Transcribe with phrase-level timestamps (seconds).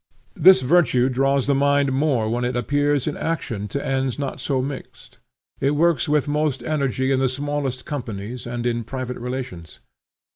[0.35, 4.59] This virtue draws the mind more when it appears in action to ends not so
[4.59, 5.19] mixed.
[5.59, 9.79] It works with most energy in the smallest companies and in private relations.